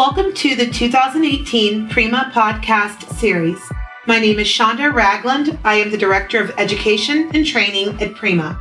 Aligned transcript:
Welcome 0.00 0.32
to 0.32 0.56
the 0.56 0.66
2018 0.66 1.90
Prima 1.90 2.30
podcast 2.32 3.06
series. 3.18 3.60
My 4.06 4.18
name 4.18 4.38
is 4.38 4.46
Shonda 4.46 4.90
Ragland. 4.90 5.58
I 5.62 5.74
am 5.74 5.90
the 5.90 5.98
Director 5.98 6.42
of 6.42 6.54
Education 6.56 7.30
and 7.34 7.44
Training 7.44 8.00
at 8.00 8.14
Prima. 8.14 8.58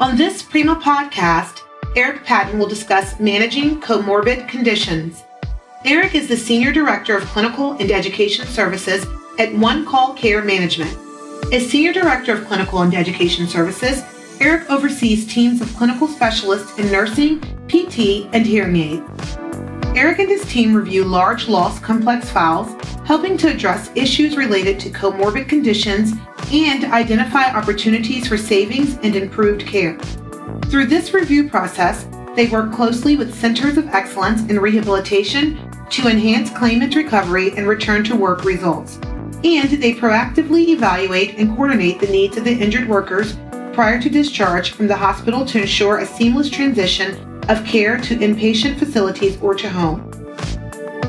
On 0.00 0.18
this 0.18 0.42
Prima 0.42 0.76
podcast, 0.76 1.62
Eric 1.96 2.24
Patton 2.24 2.58
will 2.58 2.66
discuss 2.66 3.18
managing 3.18 3.80
comorbid 3.80 4.48
conditions. 4.48 5.24
Eric 5.86 6.14
is 6.14 6.28
the 6.28 6.36
Senior 6.36 6.72
Director 6.72 7.16
of 7.16 7.24
Clinical 7.24 7.72
and 7.72 7.90
Education 7.90 8.46
Services 8.46 9.06
at 9.38 9.54
One 9.54 9.86
Call 9.86 10.12
Care 10.12 10.44
Management. 10.44 10.94
As 11.54 11.70
Senior 11.70 11.94
Director 11.94 12.34
of 12.34 12.46
Clinical 12.46 12.82
and 12.82 12.94
Education 12.94 13.46
Services, 13.46 14.02
Eric 14.40 14.70
oversees 14.70 15.26
teams 15.26 15.62
of 15.62 15.74
clinical 15.74 16.06
specialists 16.06 16.78
in 16.78 16.92
nursing, 16.92 17.40
PT, 17.66 18.28
and 18.34 18.44
hearing 18.44 18.76
aids. 18.76 19.41
Eric 19.94 20.20
and 20.20 20.28
his 20.28 20.44
team 20.46 20.72
review 20.72 21.04
large 21.04 21.48
loss 21.48 21.78
complex 21.78 22.30
files, 22.30 22.72
helping 23.04 23.36
to 23.36 23.50
address 23.50 23.90
issues 23.94 24.38
related 24.38 24.80
to 24.80 24.88
comorbid 24.88 25.48
conditions 25.48 26.14
and 26.50 26.84
identify 26.84 27.52
opportunities 27.52 28.26
for 28.26 28.38
savings 28.38 28.96
and 29.02 29.14
improved 29.14 29.66
care. 29.66 29.98
Through 30.66 30.86
this 30.86 31.12
review 31.12 31.50
process, 31.50 32.06
they 32.34 32.48
work 32.48 32.72
closely 32.72 33.16
with 33.16 33.38
centers 33.38 33.76
of 33.76 33.86
excellence 33.88 34.40
in 34.50 34.58
rehabilitation 34.58 35.58
to 35.90 36.08
enhance 36.08 36.48
claimant 36.48 36.94
recovery 36.94 37.52
and 37.58 37.68
return 37.68 38.02
to 38.04 38.16
work 38.16 38.44
results. 38.44 38.96
And 39.44 39.68
they 39.70 39.92
proactively 39.92 40.68
evaluate 40.68 41.36
and 41.36 41.54
coordinate 41.54 42.00
the 42.00 42.06
needs 42.06 42.38
of 42.38 42.44
the 42.44 42.52
injured 42.52 42.88
workers 42.88 43.36
prior 43.74 44.00
to 44.00 44.08
discharge 44.08 44.70
from 44.70 44.86
the 44.88 44.96
hospital 44.96 45.44
to 45.44 45.60
ensure 45.60 45.98
a 45.98 46.06
seamless 46.06 46.48
transition 46.48 47.31
of 47.48 47.64
care 47.64 47.98
to 47.98 48.16
inpatient 48.16 48.78
facilities 48.78 49.40
or 49.40 49.54
to 49.54 49.68
home. 49.68 50.08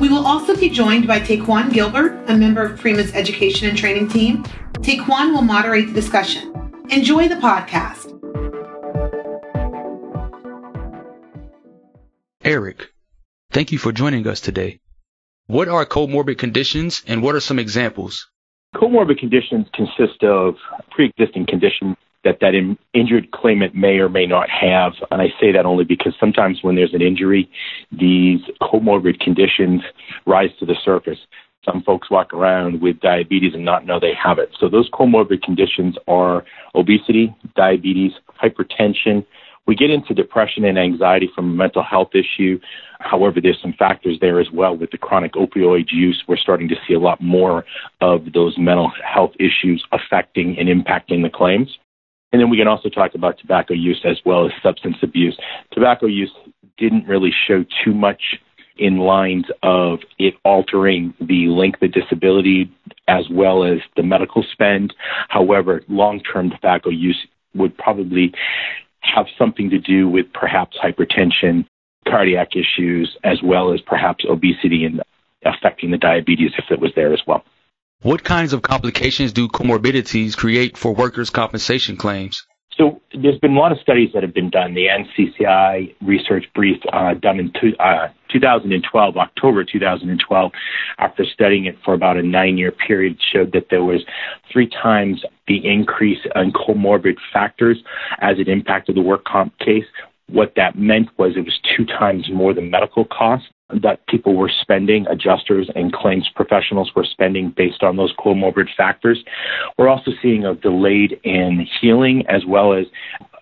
We 0.00 0.08
will 0.08 0.26
also 0.26 0.56
be 0.56 0.68
joined 0.68 1.06
by 1.06 1.20
Taquan 1.20 1.72
Gilbert, 1.72 2.18
a 2.28 2.36
member 2.36 2.62
of 2.62 2.78
Prima's 2.80 3.14
education 3.14 3.68
and 3.68 3.78
training 3.78 4.08
team. 4.08 4.42
Taquan 4.74 5.32
will 5.32 5.42
moderate 5.42 5.86
the 5.86 5.92
discussion. 5.92 6.72
Enjoy 6.90 7.28
the 7.28 7.36
podcast. 7.36 8.10
Eric, 12.44 12.92
thank 13.52 13.72
you 13.72 13.78
for 13.78 13.92
joining 13.92 14.26
us 14.26 14.40
today. 14.40 14.80
What 15.46 15.68
are 15.68 15.86
comorbid 15.86 16.38
conditions 16.38 17.02
and 17.06 17.22
what 17.22 17.34
are 17.34 17.40
some 17.40 17.58
examples? 17.58 18.28
Comorbid 18.74 19.18
conditions 19.18 19.66
consist 19.72 20.22
of 20.22 20.56
pre-existing 20.90 21.46
conditions 21.46 21.96
that 22.24 22.38
that 22.40 22.54
in, 22.54 22.76
injured 22.92 23.30
claimant 23.30 23.74
may 23.74 23.98
or 23.98 24.08
may 24.08 24.26
not 24.26 24.48
have. 24.50 24.92
And 25.10 25.20
I 25.22 25.28
say 25.40 25.52
that 25.52 25.66
only 25.66 25.84
because 25.84 26.14
sometimes 26.18 26.58
when 26.62 26.74
there's 26.74 26.94
an 26.94 27.02
injury, 27.02 27.50
these 27.92 28.40
comorbid 28.60 29.20
conditions 29.20 29.82
rise 30.26 30.50
to 30.58 30.66
the 30.66 30.76
surface. 30.84 31.18
Some 31.64 31.82
folks 31.82 32.10
walk 32.10 32.34
around 32.34 32.82
with 32.82 33.00
diabetes 33.00 33.54
and 33.54 33.64
not 33.64 33.86
know 33.86 33.98
they 33.98 34.12
have 34.22 34.38
it. 34.38 34.50
So 34.58 34.68
those 34.68 34.90
comorbid 34.90 35.42
conditions 35.42 35.96
are 36.08 36.44
obesity, 36.74 37.34
diabetes, 37.56 38.12
hypertension. 38.42 39.24
We 39.66 39.74
get 39.74 39.90
into 39.90 40.12
depression 40.12 40.64
and 40.64 40.78
anxiety 40.78 41.30
from 41.34 41.50
a 41.50 41.54
mental 41.54 41.82
health 41.82 42.10
issue. 42.14 42.60
However, 43.00 43.40
there's 43.40 43.60
some 43.62 43.72
factors 43.78 44.18
there 44.20 44.38
as 44.38 44.50
well 44.52 44.76
with 44.76 44.90
the 44.90 44.98
chronic 44.98 45.32
opioid 45.34 45.86
use. 45.90 46.22
We're 46.28 46.36
starting 46.36 46.68
to 46.68 46.76
see 46.86 46.92
a 46.92 46.98
lot 46.98 47.22
more 47.22 47.64
of 48.02 48.32
those 48.34 48.58
mental 48.58 48.92
health 49.02 49.32
issues 49.40 49.82
affecting 49.90 50.58
and 50.58 50.68
impacting 50.68 51.22
the 51.22 51.30
claims. 51.30 51.78
And 52.34 52.40
then 52.40 52.50
we 52.50 52.56
can 52.56 52.66
also 52.66 52.88
talk 52.88 53.14
about 53.14 53.38
tobacco 53.38 53.74
use 53.74 54.00
as 54.04 54.18
well 54.26 54.44
as 54.44 54.50
substance 54.60 54.96
abuse. 55.02 55.38
Tobacco 55.70 56.06
use 56.06 56.32
didn't 56.76 57.06
really 57.06 57.30
show 57.46 57.64
too 57.84 57.94
much 57.94 58.40
in 58.76 58.98
lines 58.98 59.44
of 59.62 60.00
it 60.18 60.34
altering 60.44 61.14
the 61.20 61.46
length 61.46 61.80
of 61.80 61.92
disability 61.92 62.68
as 63.06 63.26
well 63.30 63.62
as 63.62 63.78
the 63.94 64.02
medical 64.02 64.44
spend. 64.50 64.92
However, 65.28 65.84
long 65.86 66.18
term 66.22 66.50
tobacco 66.50 66.90
use 66.90 67.24
would 67.54 67.78
probably 67.78 68.32
have 69.02 69.26
something 69.38 69.70
to 69.70 69.78
do 69.78 70.08
with 70.08 70.26
perhaps 70.32 70.76
hypertension, 70.82 71.64
cardiac 72.08 72.56
issues, 72.56 73.16
as 73.22 73.44
well 73.44 73.72
as 73.72 73.80
perhaps 73.80 74.24
obesity 74.28 74.84
and 74.84 75.00
affecting 75.44 75.92
the 75.92 75.98
diabetes 75.98 76.50
if 76.58 76.64
it 76.72 76.80
was 76.80 76.90
there 76.96 77.12
as 77.12 77.20
well. 77.28 77.44
What 78.04 78.22
kinds 78.22 78.52
of 78.52 78.60
complications 78.60 79.32
do 79.32 79.48
comorbidities 79.48 80.36
create 80.36 80.76
for 80.76 80.94
workers' 80.94 81.30
compensation 81.30 81.96
claims? 81.96 82.44
So 82.76 83.00
there's 83.14 83.38
been 83.38 83.56
a 83.56 83.58
lot 83.58 83.72
of 83.72 83.78
studies 83.78 84.10
that 84.12 84.22
have 84.22 84.34
been 84.34 84.50
done. 84.50 84.74
The 84.74 84.88
NCCI 84.88 85.94
research 86.02 86.44
brief 86.54 86.76
uh, 86.92 87.14
done 87.14 87.40
in 87.40 87.50
two, 87.58 87.72
uh, 87.80 88.08
2012, 88.30 89.16
October 89.16 89.64
2012, 89.64 90.52
after 90.98 91.24
studying 91.24 91.64
it 91.64 91.78
for 91.82 91.94
about 91.94 92.18
a 92.18 92.22
nine-year 92.22 92.72
period, 92.72 93.16
showed 93.32 93.52
that 93.52 93.68
there 93.70 93.84
was 93.84 94.04
three 94.52 94.68
times 94.68 95.24
the 95.48 95.66
increase 95.66 96.20
in 96.36 96.52
comorbid 96.52 97.16
factors 97.32 97.82
as 98.20 98.38
it 98.38 98.48
impacted 98.48 98.96
the 98.96 99.00
work 99.00 99.24
comp 99.24 99.58
case. 99.60 99.86
What 100.28 100.54
that 100.56 100.78
meant 100.78 101.10
was 101.18 101.36
it 101.36 101.44
was 101.44 101.58
two 101.76 101.84
times 101.84 102.28
more 102.32 102.54
than 102.54 102.70
medical 102.70 103.04
costs 103.04 103.48
that 103.82 104.06
people 104.06 104.36
were 104.36 104.50
spending, 104.60 105.06
adjusters 105.06 105.70
and 105.74 105.92
claims 105.92 106.28
professionals 106.34 106.92
were 106.94 107.04
spending 107.04 107.52
based 107.56 107.82
on 107.82 107.96
those 107.96 108.14
comorbid 108.16 108.68
factors. 108.76 109.22
We're 109.78 109.88
also 109.88 110.12
seeing 110.22 110.44
a 110.44 110.54
delayed 110.54 111.18
in 111.24 111.66
healing 111.80 112.24
as 112.28 112.42
well 112.46 112.72
as 112.72 112.86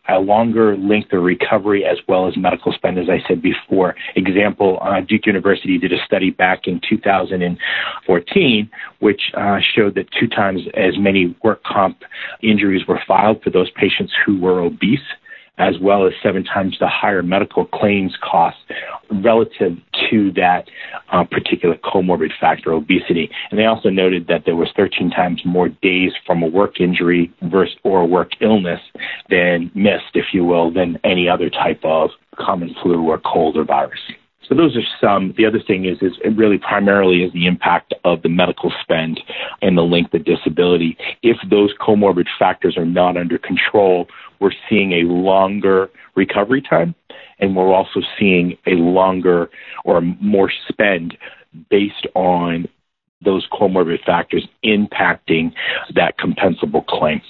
a 0.09 0.19
longer 0.19 0.77
length 0.77 1.13
of 1.13 1.23
recovery 1.23 1.85
as 1.85 1.99
well 2.09 2.27
as 2.27 2.37
medical 2.37 2.73
spend, 2.73 2.99
as 2.99 3.09
I 3.09 3.23
said 3.29 3.41
before. 3.41 3.95
Example, 4.17 4.79
uh, 4.83 5.01
Duke 5.01 5.27
University 5.27 5.79
did 5.79 5.93
a 5.93 6.05
study 6.05 6.31
back 6.31 6.67
in 6.67 6.81
2014, 6.89 8.71
which 8.99 9.23
uh, 9.35 9.59
showed 9.75 9.95
that 9.95 10.07
two 10.19 10.27
times 10.27 10.63
as 10.75 10.99
many 10.99 11.37
work 11.45 11.63
comp 11.63 12.03
injuries 12.43 12.87
were 12.87 13.01
filed 13.07 13.43
for 13.43 13.51
those 13.51 13.71
patients 13.73 14.13
who 14.27 14.41
were 14.41 14.61
obese 14.61 14.99
as 15.59 15.75
well 15.81 16.07
as 16.07 16.13
seven 16.23 16.45
times 16.45 16.77
the 16.81 16.89
higher 16.89 17.23
medical 17.23 17.67
claims 17.67 18.17
costs 18.23 18.61
relative 19.11 19.77
to 20.11 20.33
that 20.33 20.65
uh, 21.13 21.25
particular 21.25 21.77
comorbid 21.77 22.31
factor, 22.41 22.73
obesity. 22.73 23.31
And 23.51 23.59
they 23.59 23.67
also 23.67 23.91
noted 23.91 24.27
that 24.29 24.45
there 24.47 24.57
was 24.57 24.69
13 24.77 25.11
times 25.11 25.43
more 25.45 25.69
days 25.69 26.13
from 26.27 26.43
a 26.43 26.47
work 26.47 26.81
injury 26.81 27.33
versus 27.43 27.77
or 27.85 28.07
work 28.07 28.31
illness 28.41 28.81
than 29.29 29.71
missed, 29.75 30.15
if 30.15 30.27
you 30.33 30.45
will, 30.45 30.73
than 30.73 30.99
any 31.05 31.29
other 31.29 31.51
type 31.51 31.81
of 31.85 32.11
common 32.39 32.75
flu 32.83 33.03
or 33.09 33.19
cold 33.19 33.57
or 33.57 33.65
virus. 33.65 34.01
So 34.53 34.57
those 34.57 34.77
are 34.77 34.83
some. 35.01 35.33
The 35.39 35.47
other 35.47 35.61
thing 35.67 35.87
is, 35.87 35.97
is 36.03 36.13
it 36.23 36.37
really 36.37 36.59
primarily 36.59 37.23
is 37.23 37.33
the 37.33 37.47
impact 37.47 37.95
of 38.05 38.21
the 38.21 38.29
medical 38.29 38.71
spend 38.83 39.19
and 39.63 39.79
the 39.79 39.83
length 39.83 40.13
of 40.13 40.27
disability. 40.27 40.99
If 41.23 41.39
those 41.49 41.73
comorbid 41.81 42.27
factors 42.39 42.77
are 42.77 42.85
not 42.85 43.17
under 43.17 43.39
control, 43.39 44.09
we're 44.41 44.53
seeing 44.69 44.93
a 44.93 45.11
longer 45.11 45.89
recovery 46.17 46.61
time, 46.61 46.95
and 47.39 47.57
we're 47.57 47.73
also 47.73 48.01
seeing 48.19 48.59
a 48.67 48.73
longer 48.73 49.49
or 49.87 50.03
more 50.03 50.53
spend 50.69 51.17
based 51.71 52.07
on 52.15 52.69
those 53.25 53.49
comorbid 53.51 54.05
factors 54.05 54.47
impacting 54.63 55.53
that 55.95 56.19
compensable 56.19 56.85
claim. 56.87 57.23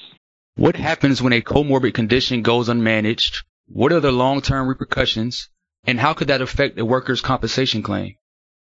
What 0.57 0.75
happens 0.75 1.23
when 1.23 1.33
a 1.33 1.41
comorbid 1.41 1.95
condition 1.95 2.43
goes 2.43 2.69
unmanaged? 2.69 3.45
What 3.69 3.93
are 3.93 4.01
the 4.01 4.11
long-term 4.11 4.67
repercussions? 4.67 5.51
And 5.85 5.99
how 5.99 6.15
could 6.15 6.29
that 6.29 6.41
affect 6.41 6.79
a 6.79 6.85
workers' 6.85 7.21
compensation 7.21 7.83
claim? 7.83 8.17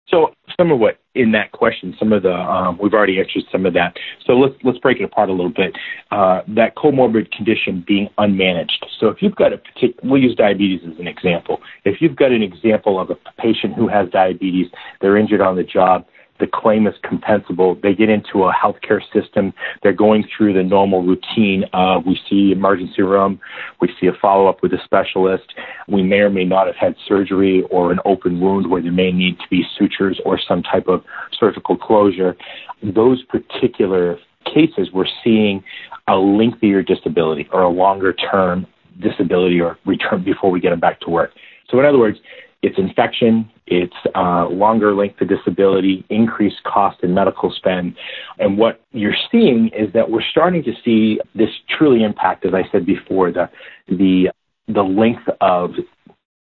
So 0.09 0.35
some 0.59 0.73
of 0.73 0.79
what 0.81 0.99
in 1.15 1.33
that 1.33 1.53
question, 1.53 1.95
some 1.99 2.13
of 2.13 2.23
the 2.23 2.33
um, 2.33 2.79
we've 2.83 2.93
already 2.93 3.19
answered 3.19 3.45
some 3.53 3.67
of 3.67 3.75
that. 3.75 3.97
So 4.27 4.33
let's 4.33 4.55
let's 4.65 4.79
break 4.79 4.99
it 4.99 5.05
apart 5.05 5.29
a 5.29 5.33
little 5.33 5.53
bit. 5.53 5.77
Uh, 6.11 6.43
that 6.49 6.77
comorbid 6.77 7.31
condition 7.31 7.85
being 7.87 8.09
unmanaged. 8.19 8.85
So 8.99 9.09
if 9.09 9.19
you've 9.21 9.37
got 9.37 9.53
a 9.53 9.59
particular, 9.59 9.95
we'll 10.03 10.23
use 10.23 10.35
diabetes 10.35 10.81
as 10.91 10.99
an 10.99 11.07
example. 11.07 11.61
If 11.85 12.01
you've 12.01 12.17
got 12.17 12.33
an 12.33 12.43
example 12.43 12.99
of 12.99 13.11
a 13.11 13.17
patient 13.41 13.75
who 13.75 13.87
has 13.89 14.09
diabetes, 14.11 14.67
they're 15.01 15.17
injured 15.17 15.41
on 15.41 15.57
the 15.57 15.65
job, 15.65 16.07
the 16.41 16.47
claim 16.47 16.87
is 16.87 16.95
compensable. 17.05 17.81
They 17.81 17.95
get 17.95 18.09
into 18.09 18.45
a 18.45 18.53
healthcare 18.53 19.01
system. 19.13 19.53
They're 19.83 19.93
going 19.93 20.25
through 20.37 20.55
the 20.55 20.63
normal 20.63 21.03
routine. 21.03 21.65
Uh, 21.73 22.01
we 22.05 22.19
see 22.29 22.51
emergency 22.53 23.03
room. 23.03 23.41
We 23.81 23.89
see 24.01 24.07
a 24.07 24.13
follow 24.21 24.49
up 24.49 24.63
with 24.63 24.73
a 24.73 24.79
specialist. 24.85 25.45
We 25.87 26.03
may 26.03 26.21
or 26.21 26.31
may 26.31 26.45
not 26.45 26.67
have 26.67 26.77
had 26.77 26.97
surgery 27.07 27.63
or 27.71 27.93
an 27.93 28.01
open 28.05 28.41
wound 28.41 28.71
where 28.71 28.83
there 28.83 28.91
may 28.91 29.13
need 29.13 29.39
to 29.39 29.45
be 29.51 29.63
sutures 29.79 30.21
or 30.25 30.39
some 30.39 30.63
type 30.63 30.89
of 30.89 31.05
surgical 31.39 31.77
closure. 31.77 32.37
Those 32.83 33.23
particular 33.25 34.19
cases, 34.47 34.89
we're 34.93 35.07
seeing 35.23 35.63
a 36.09 36.17
lengthier 36.17 36.83
disability 36.83 37.49
or 37.53 37.63
a 37.63 37.69
longer 37.69 38.13
term 38.13 38.67
disability 39.01 39.61
or 39.61 39.79
return 39.87 40.25
before 40.25 40.51
we 40.51 40.61
get 40.61 40.71
them 40.71 40.81
back 40.81 41.01
to 41.01 41.11
work. 41.11 41.31
So, 41.71 41.79
in 41.79 41.85
other 41.85 41.99
words, 41.99 42.19
it's 42.63 42.79
infection, 42.79 43.51
it's 43.67 43.95
uh, 44.15 44.47
longer 44.49 44.95
length 44.95 45.21
of 45.21 45.29
disability, 45.29 46.05
increased 46.11 46.63
cost 46.65 47.03
in 47.03 47.15
medical 47.15 47.51
spend. 47.51 47.97
And 48.39 48.59
what 48.59 48.83
you're 48.93 49.17
seeing 49.31 49.69
is 49.69 49.93
that 49.95 50.11
we're 50.11 50.25
starting 50.31 50.63
to 50.65 50.73
see 50.85 51.21
this 51.35 51.49
truly 51.79 52.03
impact, 52.03 52.45
as 52.45 52.53
I 52.53 52.65
said 52.71 52.85
before, 52.85 53.33
the, 53.33 53.49
the, 53.89 54.31
the 54.69 54.83
length 54.83 55.27
of 55.41 55.71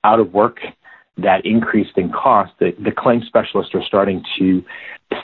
out 0.04 0.20
of 0.20 0.32
work 0.34 0.60
that 1.18 1.46
increase 1.46 1.88
in 1.96 2.12
cost, 2.12 2.52
the, 2.60 2.72
the 2.84 2.92
claim 2.92 3.22
specialists 3.26 3.74
are 3.74 3.84
starting 3.88 4.22
to 4.38 4.64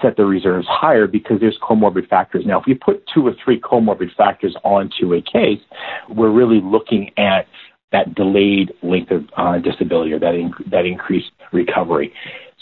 set 0.01 0.15
the 0.15 0.25
reserves 0.25 0.65
higher 0.69 1.05
because 1.05 1.39
there's 1.39 1.57
comorbid 1.61 2.07
factors. 2.07 2.45
Now, 2.45 2.59
if 2.59 2.65
we 2.65 2.75
put 2.75 3.03
two 3.13 3.27
or 3.27 3.33
three 3.43 3.59
comorbid 3.59 4.15
factors 4.15 4.55
onto 4.63 5.13
a 5.13 5.21
case, 5.21 5.59
we're 6.09 6.31
really 6.31 6.61
looking 6.63 7.11
at 7.17 7.45
that 7.91 8.15
delayed 8.15 8.73
length 8.81 9.11
of 9.11 9.25
uh, 9.37 9.57
disability 9.59 10.13
or 10.13 10.19
that, 10.19 10.33
inc- 10.33 10.69
that 10.69 10.85
increased 10.85 11.31
recovery. 11.51 12.13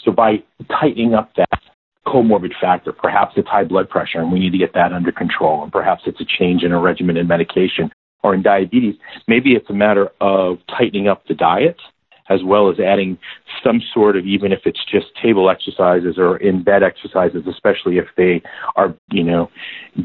So 0.04 0.10
by 0.10 0.42
tightening 0.68 1.14
up 1.14 1.30
that 1.36 1.60
comorbid 2.06 2.52
factor, 2.60 2.92
perhaps 2.92 3.34
it's 3.36 3.48
high 3.48 3.64
blood 3.64 3.88
pressure 3.88 4.18
and 4.18 4.32
we 4.32 4.40
need 4.40 4.50
to 4.50 4.58
get 4.58 4.74
that 4.74 4.92
under 4.92 5.12
control, 5.12 5.62
and 5.62 5.72
perhaps 5.72 6.02
it's 6.06 6.20
a 6.20 6.24
change 6.24 6.62
in 6.62 6.72
a 6.72 6.80
regimen 6.80 7.16
and 7.16 7.28
medication, 7.28 7.90
or 8.22 8.34
in 8.34 8.42
diabetes, 8.42 8.96
maybe 9.28 9.54
it's 9.54 9.70
a 9.70 9.74
matter 9.74 10.10
of 10.20 10.58
tightening 10.68 11.08
up 11.08 11.26
the 11.26 11.34
diet 11.34 11.76
as 12.30 12.42
well 12.44 12.70
as 12.70 12.78
adding 12.78 13.18
some 13.62 13.82
sort 13.92 14.16
of, 14.16 14.24
even 14.24 14.52
if 14.52 14.60
it's 14.64 14.84
just 14.90 15.06
table 15.20 15.50
exercises 15.50 16.16
or 16.16 16.36
in 16.36 16.62
bed 16.62 16.82
exercises, 16.82 17.42
especially 17.50 17.98
if 17.98 18.06
they 18.16 18.40
are, 18.76 18.94
you 19.10 19.24
know, 19.24 19.50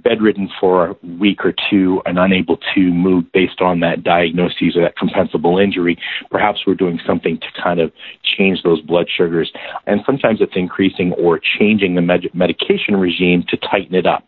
bedridden 0.03 0.49
for 0.59 0.87
a 0.87 0.95
week 1.19 1.45
or 1.45 1.53
two 1.69 2.01
and 2.05 2.17
unable 2.17 2.57
to 2.73 2.81
move 2.91 3.31
based 3.31 3.61
on 3.61 3.79
that 3.79 4.03
diagnosis 4.03 4.75
or 4.75 4.81
that 4.81 4.97
compensable 4.97 5.63
injury. 5.63 5.97
Perhaps 6.31 6.61
we're 6.65 6.73
doing 6.73 6.99
something 7.05 7.37
to 7.37 7.47
kind 7.61 7.79
of 7.79 7.91
change 8.37 8.63
those 8.63 8.81
blood 8.81 9.05
sugars. 9.15 9.51
And 9.85 10.01
sometimes 10.05 10.39
it's 10.41 10.55
increasing 10.55 11.13
or 11.13 11.39
changing 11.39 11.95
the 11.95 12.01
med- 12.01 12.33
medication 12.33 12.95
regime 12.97 13.43
to 13.49 13.57
tighten 13.57 13.95
it 13.95 14.07
up. 14.07 14.27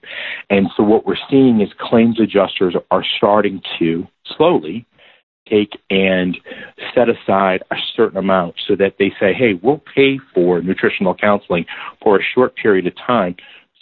And 0.50 0.68
so 0.78 0.84
what 0.84 1.06
we're 1.06 1.16
seeing 1.30 1.62
is 1.62 1.70
claims 1.80 2.20
adjusters 2.20 2.76
are 2.92 3.04
starting 3.18 3.62
to 3.80 4.08
slowly 4.38 4.86
take 5.50 5.80
and 5.90 6.38
set 6.94 7.08
aside 7.10 7.64
a 7.72 7.76
certain 7.96 8.18
amount 8.18 8.56
so 8.68 8.76
that 8.76 8.96
they 9.00 9.12
say, 9.20 9.34
hey, 9.34 9.54
we'll 9.62 9.82
pay 9.96 10.20
for 10.34 10.62
nutritional 10.62 11.16
counseling 11.16 11.66
for 12.02 12.20
a 12.20 12.24
short 12.24 12.56
period 12.56 12.88
of 12.88 12.94
time 12.96 13.36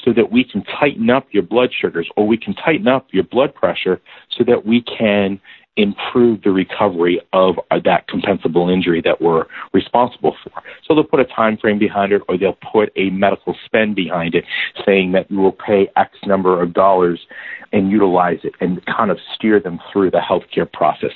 so 0.04 0.14
that 0.14 0.32
we 0.32 0.44
can 0.44 0.64
tighten 0.64 1.10
up 1.10 1.28
your 1.32 1.44
blood 1.44 1.70
sugars 1.78 2.08
or 2.16 2.28
we 2.28 2.38
can 2.38 2.54
tighten 2.54 2.88
up 2.88 3.08
your 3.12 3.24
blood 3.24 3.54
pressure 3.54 4.00
so 4.38 4.44
that 4.44 4.66
we 4.66 4.82
can 4.82 5.40
improve 5.78 6.42
the 6.44 6.52
recovery 6.52 7.20
of 7.34 7.56
uh, 7.70 7.80
that 7.84 8.08
compensable 8.08 8.72
injury 8.72 9.02
that 9.02 9.22
we're 9.22 9.46
responsible 9.74 10.36
for. 10.44 10.62
So 10.88 10.96
they'll 10.96 11.04
put 11.04 11.20
a 11.20 11.26
time 11.26 11.58
frame 11.58 11.80
behind 11.80 12.14
it 12.14 12.22
or 12.30 12.38
they'll 12.38 12.58
put 12.72 12.92
a 12.96 13.10
medical 13.10 13.56
spend 13.66 13.96
behind 13.96 14.36
it 14.36 14.46
saying 14.86 15.12
that 15.14 15.30
you 15.30 15.38
will 15.38 15.52
pay 15.52 15.90
X 15.98 16.18
number 16.26 16.62
of 16.62 16.74
dollars 16.74 17.28
and 17.74 17.92
utilize 17.92 18.40
it 18.44 18.54
and 18.62 18.86
kind 18.86 19.12
of 19.12 19.18
steer 19.34 19.60
them 19.60 19.80
through 19.92 20.12
the 20.12 20.20
healthcare 20.20 20.72
process. 20.72 21.12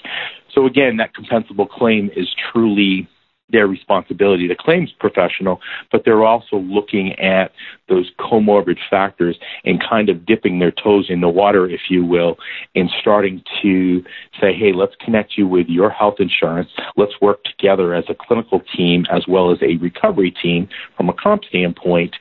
So 0.53 0.65
again, 0.65 0.97
that 0.97 1.11
compensable 1.13 1.69
claim 1.69 2.09
is 2.15 2.27
truly 2.51 3.07
their 3.51 3.67
responsibility, 3.67 4.47
the 4.47 4.55
claims 4.55 4.91
professional, 4.99 5.59
but 5.91 6.03
they're 6.05 6.23
also 6.23 6.57
looking 6.57 7.13
at 7.13 7.51
those 7.87 8.11
comorbid 8.19 8.77
factors 8.89 9.37
and 9.65 9.81
kind 9.81 10.09
of 10.09 10.25
dipping 10.25 10.59
their 10.59 10.71
toes 10.71 11.07
in 11.09 11.21
the 11.21 11.29
water, 11.29 11.67
if 11.67 11.81
you 11.89 12.05
will, 12.05 12.37
and 12.75 12.89
starting 13.01 13.41
to 13.61 14.03
say, 14.39 14.53
hey, 14.53 14.71
let's 14.73 14.93
connect 15.03 15.37
you 15.37 15.47
with 15.47 15.67
your 15.67 15.89
health 15.89 16.15
insurance. 16.19 16.69
Let's 16.95 17.19
work 17.21 17.43
together 17.43 17.93
as 17.93 18.05
a 18.07 18.15
clinical 18.15 18.61
team 18.75 19.05
as 19.11 19.25
well 19.27 19.51
as 19.51 19.57
a 19.61 19.77
recovery 19.77 20.31
team 20.31 20.69
from 20.95 21.09
a 21.09 21.13
comp 21.13 21.43
standpoint 21.45 22.15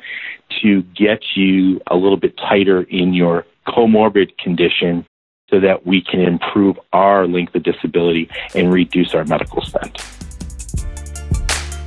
to 0.63 0.83
get 0.97 1.21
you 1.35 1.81
a 1.91 1.97
little 1.97 2.17
bit 2.17 2.37
tighter 2.39 2.83
in 2.85 3.13
your 3.13 3.45
comorbid 3.67 4.37
condition 4.39 5.05
so 5.50 5.61
that 5.61 5.87
we 5.87 6.00
can 6.03 6.21
improve 6.21 6.79
our 6.93 7.27
length 7.27 7.55
of 7.55 7.62
disability 7.62 8.29
and 8.55 8.73
reduce 8.73 9.15
our 9.15 9.25
medical 9.25 9.62
spend. 9.62 9.97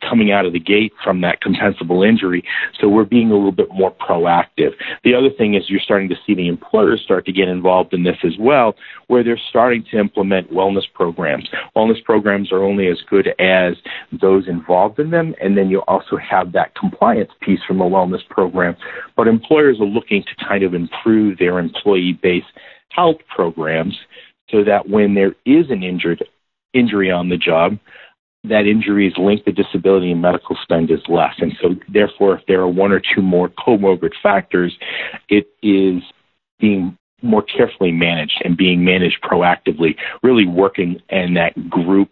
coming 0.00 0.32
out 0.32 0.46
of 0.46 0.54
the 0.54 0.60
gate 0.60 0.92
from 1.04 1.20
that 1.20 1.40
compensable 1.42 2.08
injury. 2.08 2.42
So 2.80 2.88
we're 2.88 3.04
being 3.04 3.30
a 3.30 3.34
little 3.34 3.52
bit 3.52 3.68
more 3.70 3.94
proactive. 3.94 4.72
The 5.04 5.14
other 5.14 5.28
thing 5.30 5.54
is 5.54 5.68
you're 5.68 5.80
starting 5.80 6.08
to 6.08 6.16
see 6.26 6.34
the 6.34 6.48
employers 6.48 7.02
start 7.02 7.26
to 7.26 7.32
get 7.32 7.48
involved 7.48 7.92
in 7.92 8.02
this 8.02 8.16
as 8.24 8.32
well, 8.38 8.74
where 9.08 9.22
they're 9.22 9.40
starting 9.50 9.84
to 9.90 9.98
implement 9.98 10.52
wellness 10.52 10.84
programs. 10.94 11.48
Wellness 11.76 12.02
programs 12.02 12.50
are 12.50 12.62
only 12.62 12.88
as 12.88 12.98
good 13.08 13.28
as 13.38 13.74
those 14.20 14.48
involved 14.48 14.98
in 14.98 15.10
them, 15.10 15.34
and 15.40 15.56
then 15.56 15.68
you 15.68 15.80
also 15.80 16.16
have 16.16 16.52
that 16.52 16.74
compliance 16.74 17.30
piece 17.40 17.60
from 17.66 17.80
a 17.80 17.88
wellness 17.88 18.26
program. 18.28 18.74
But 19.16 19.28
employers 19.28 19.80
are 19.80 19.86
looking 19.86 20.22
to 20.22 20.44
kind 20.44 20.64
of 20.64 20.72
improve 20.72 21.38
their 21.38 21.58
employee 21.58 22.18
base 22.22 22.44
health 22.98 23.18
programs 23.34 23.96
so 24.50 24.64
that 24.64 24.88
when 24.88 25.14
there 25.14 25.34
is 25.46 25.70
an 25.70 25.82
injured 25.84 26.24
injury 26.74 27.10
on 27.10 27.28
the 27.28 27.36
job, 27.36 27.78
that 28.44 28.66
injury 28.66 29.06
is 29.06 29.14
linked 29.16 29.44
to 29.46 29.52
disability 29.52 30.10
and 30.10 30.20
medical 30.22 30.56
spend 30.62 30.90
is 30.90 31.00
less. 31.08 31.34
And 31.38 31.52
so 31.62 31.76
therefore 31.88 32.38
if 32.38 32.46
there 32.46 32.60
are 32.60 32.68
one 32.68 32.92
or 32.92 33.00
two 33.00 33.22
more 33.22 33.48
comorbid 33.48 34.12
factors, 34.22 34.76
it 35.28 35.46
is 35.62 36.02
being 36.58 36.96
more 37.22 37.42
carefully 37.42 37.92
managed 37.92 38.40
and 38.44 38.56
being 38.56 38.84
managed 38.84 39.18
proactively, 39.22 39.96
really 40.22 40.46
working 40.46 41.00
in 41.08 41.34
that 41.34 41.68
group 41.68 42.10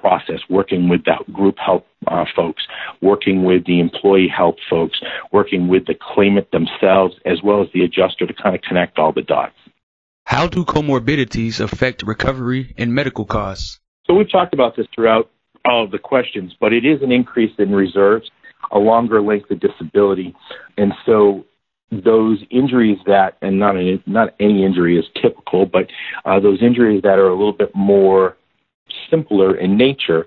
process, 0.00 0.40
working 0.48 0.88
with 0.88 1.04
the 1.04 1.16
group 1.32 1.56
help 1.58 1.86
uh, 2.06 2.24
folks, 2.34 2.66
working 3.02 3.44
with 3.44 3.66
the 3.66 3.80
employee 3.80 4.28
help 4.28 4.56
folks, 4.68 5.00
working 5.32 5.68
with 5.68 5.86
the 5.86 5.94
claimant 6.00 6.50
themselves, 6.50 7.14
as 7.26 7.42
well 7.42 7.62
as 7.62 7.68
the 7.74 7.82
adjuster 7.82 8.26
to 8.26 8.34
kind 8.34 8.54
of 8.54 8.62
connect 8.62 8.98
all 8.98 9.12
the 9.12 9.22
dots. 9.22 9.54
How 10.28 10.46
do 10.46 10.62
comorbidities 10.62 11.58
affect 11.58 12.02
recovery 12.02 12.74
and 12.76 12.94
medical 12.94 13.24
costs? 13.24 13.80
So 14.06 14.12
we've 14.12 14.30
talked 14.30 14.52
about 14.52 14.76
this 14.76 14.86
throughout 14.94 15.30
all 15.64 15.84
of 15.84 15.90
the 15.90 15.98
questions, 15.98 16.54
but 16.60 16.74
it 16.74 16.84
is 16.84 17.00
an 17.00 17.10
increase 17.10 17.52
in 17.58 17.70
reserves, 17.72 18.30
a 18.70 18.78
longer 18.78 19.22
length 19.22 19.50
of 19.50 19.58
disability, 19.58 20.36
and 20.76 20.92
so 21.06 21.46
those 21.90 22.44
injuries 22.50 22.98
that, 23.06 23.38
and 23.40 23.58
not 23.58 23.78
any, 23.78 24.02
not 24.04 24.34
any 24.38 24.66
injury 24.66 24.98
is 24.98 25.06
typical, 25.20 25.64
but 25.64 25.86
uh, 26.26 26.38
those 26.38 26.62
injuries 26.62 27.00
that 27.04 27.18
are 27.18 27.28
a 27.28 27.34
little 27.34 27.54
bit 27.54 27.74
more 27.74 28.36
simpler 29.10 29.56
in 29.56 29.78
nature, 29.78 30.26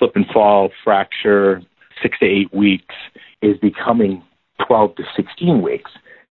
slip 0.00 0.16
and 0.16 0.26
fall, 0.34 0.70
fracture, 0.82 1.62
six 2.02 2.18
to 2.18 2.26
eight 2.26 2.52
weeks, 2.52 2.96
is 3.40 3.56
becoming 3.58 4.20
12 4.66 4.96
to 4.96 5.04
16 5.16 5.62
weeks. 5.62 5.92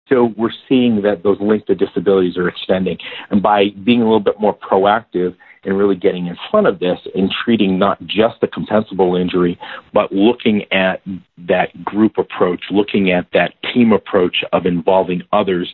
So 0.09 0.35
we're 0.37 0.51
seeing 0.69 1.03
that 1.03 1.23
those 1.23 1.39
linked 1.41 1.69
to 1.69 1.75
disabilities 1.75 2.37
are 2.37 2.49
extending. 2.49 2.99
And 3.31 3.43
by 3.43 3.71
being 3.85 4.01
a 4.01 4.05
little 4.05 4.21
bit 4.21 4.41
more 4.41 4.57
proactive 4.57 5.37
and 5.65 5.79
really 5.79 5.97
getting 5.97 6.27
in 6.27 6.37
front 6.51 6.67
of 6.67 6.81
this 6.81 6.99
and 7.15 7.31
treating 7.45 7.79
not 7.79 8.05
just 8.05 8.41
the 8.41 8.49
compensable 8.49 9.21
injury, 9.21 9.59
but 9.93 10.11
looking 10.13 10.65
at 10.73 11.03
that 11.39 11.85
group 11.85 12.19
approach, 12.19 12.65
looking 12.71 13.13
at 13.13 13.27
that 13.33 13.55
team 13.73 13.93
approach 13.93 14.45
of 14.53 14.67
involving 14.67 15.23
others, 15.33 15.73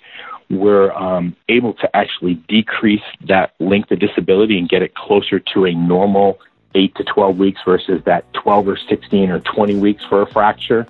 we're 0.51 0.93
um, 0.93 1.37
able 1.49 1.75
to 1.75 1.97
actually 1.97 2.35
decrease 2.49 3.03
that 3.27 3.53
length 3.61 3.91
of 3.91 3.99
disability 3.99 4.59
and 4.59 4.69
get 4.69 4.83
it 4.83 4.95
closer 4.95 5.41
to 5.55 5.65
a 5.67 5.73
normal 5.73 6.39
8 6.75 6.95
to 6.97 7.05
12 7.05 7.39
weeks 7.39 7.61
versus 7.65 8.03
that 8.05 8.31
12 8.35 8.69
or 8.69 8.77
16 8.77 9.31
or 9.31 9.41
20 9.41 9.77
weeks 9.77 10.05
for 10.09 10.23
a 10.23 10.27
fracture 10.27 10.87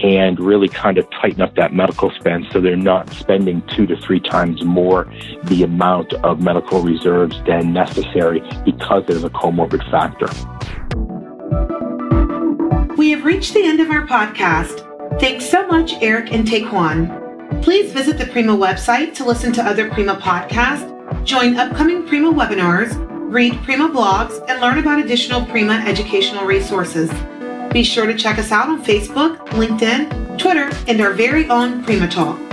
and 0.00 0.38
really 0.40 0.68
kind 0.68 0.98
of 0.98 1.08
tighten 1.10 1.42
up 1.42 1.54
that 1.56 1.72
medical 1.72 2.10
spend 2.12 2.46
so 2.52 2.60
they're 2.60 2.76
not 2.76 3.10
spending 3.10 3.62
two 3.74 3.86
to 3.86 3.96
three 3.96 4.20
times 4.20 4.64
more 4.64 5.12
the 5.44 5.62
amount 5.62 6.12
of 6.14 6.40
medical 6.40 6.82
reserves 6.82 7.40
than 7.46 7.72
necessary 7.72 8.40
because 8.64 9.04
there's 9.06 9.24
a 9.24 9.30
comorbid 9.30 9.88
factor. 9.90 10.28
We 12.96 13.10
have 13.10 13.24
reached 13.24 13.54
the 13.54 13.64
end 13.64 13.80
of 13.80 13.90
our 13.90 14.06
podcast. 14.06 14.84
Thanks 15.20 15.48
so 15.48 15.66
much, 15.66 15.94
Eric 16.00 16.32
and 16.32 16.46
Taquan. 16.46 17.62
Please 17.62 17.92
visit 17.92 18.18
the 18.18 18.26
Prima 18.26 18.56
website 18.56 19.14
to 19.14 19.24
listen 19.24 19.52
to 19.52 19.62
other 19.62 19.90
Prima 19.90 20.16
podcasts, 20.16 21.24
join 21.24 21.56
upcoming 21.56 22.06
Prima 22.06 22.32
webinars, 22.32 23.07
read 23.28 23.62
Prima 23.62 23.88
blogs, 23.88 24.42
and 24.48 24.60
learn 24.60 24.78
about 24.78 24.98
additional 24.98 25.44
Prima 25.44 25.74
educational 25.86 26.46
resources. 26.46 27.10
Be 27.72 27.84
sure 27.84 28.06
to 28.06 28.16
check 28.16 28.38
us 28.38 28.50
out 28.50 28.68
on 28.68 28.82
Facebook, 28.82 29.36
LinkedIn, 29.48 30.38
Twitter, 30.38 30.70
and 30.86 31.00
our 31.00 31.12
very 31.12 31.46
own 31.50 31.84
Prima 31.84 32.08
Talk. 32.08 32.47